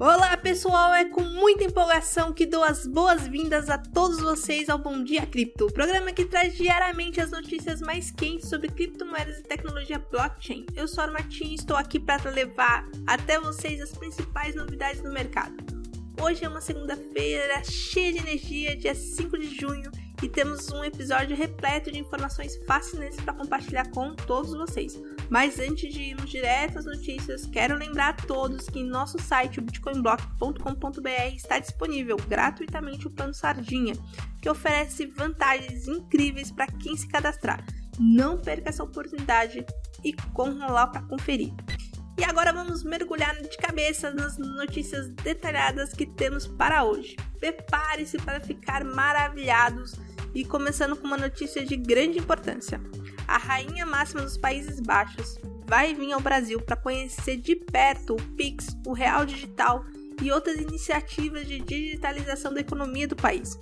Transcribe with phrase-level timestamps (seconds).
[0.00, 5.02] Olá pessoal, é com muita empolgação que dou as boas-vindas a todos vocês ao Bom
[5.02, 9.98] Dia Cripto, o programa que traz diariamente as notícias mais quentes sobre criptomoedas e tecnologia
[9.98, 10.66] blockchain.
[10.76, 15.10] Eu sou a Martin e estou aqui para levar até vocês as principais novidades do
[15.10, 15.56] mercado.
[16.22, 19.90] Hoje é uma segunda-feira cheia de energia, dia 5 de junho,
[20.22, 25.00] e temos um episódio repleto de informações fascinantes para compartilhar com todos vocês.
[25.30, 29.60] Mas antes de irmos direto às notícias, quero lembrar a todos que em nosso site,
[29.60, 33.94] bitcoinblock.com.br, está disponível gratuitamente o plano Sardinha,
[34.40, 37.64] que oferece vantagens incríveis para quem se cadastrar.
[37.98, 39.64] Não perca essa oportunidade
[40.02, 41.52] e corram lá para conferir.
[42.16, 47.14] E agora vamos mergulhar de cabeça nas notícias detalhadas que temos para hoje.
[47.38, 49.94] Prepare-se para ficar maravilhados
[50.34, 52.80] e começando com uma notícia de grande importância.
[53.26, 58.22] A rainha máxima dos Países Baixos vai vir ao Brasil para conhecer de perto o
[58.36, 59.84] Pix, o Real Digital
[60.22, 63.58] e outras iniciativas de digitalização da economia do país.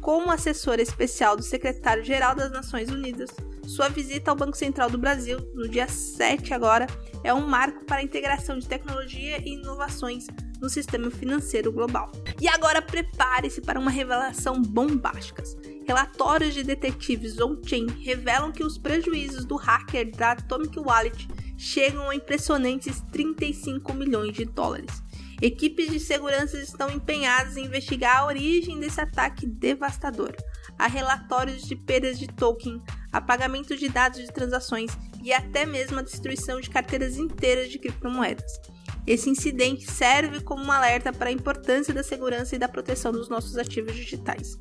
[0.00, 3.30] Como assessora especial do secretário-geral das Nações Unidas,
[3.66, 6.86] sua visita ao Banco Central do Brasil, no dia 7 agora,
[7.22, 10.26] é um marco para a integração de tecnologia e inovações
[10.60, 12.10] no sistema financeiro global.
[12.40, 15.42] E agora prepare-se para uma revelação bombástica.
[15.88, 22.14] Relatórios de detetives on-chain revelam que os prejuízos do hacker da Atomic Wallet chegam a
[22.14, 25.02] impressionantes 35 milhões de dólares.
[25.40, 30.36] Equipes de segurança estão empenhadas em investigar a origem desse ataque devastador.
[30.78, 34.90] Há relatórios de perdas de token, apagamento de dados de transações
[35.22, 38.60] e até mesmo a destruição de carteiras inteiras de criptomoedas.
[39.06, 43.30] Esse incidente serve como um alerta para a importância da segurança e da proteção dos
[43.30, 44.58] nossos ativos digitais.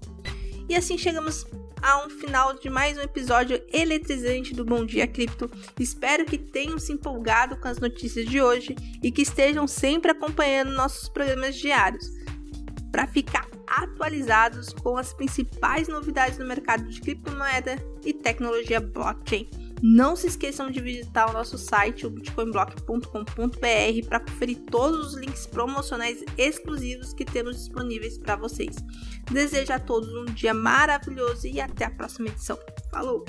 [0.70, 1.46] E assim chegamos
[1.82, 5.50] a um final de mais um episódio eletrizante do Bom Dia Cripto.
[5.80, 10.74] Espero que tenham se empolgado com as notícias de hoje e que estejam sempre acompanhando
[10.74, 12.06] nossos programas diários
[12.92, 19.50] para ficar atualizados com as principais novidades no mercado de criptomoeda e tecnologia blockchain.
[19.82, 25.46] Não se esqueçam de visitar o nosso site, o bitcoinblock.com.br, para conferir todos os links
[25.46, 28.76] promocionais exclusivos que temos disponíveis para vocês.
[29.32, 32.58] Desejo a todos um dia maravilhoso e até a próxima edição.
[32.92, 33.24] Falou!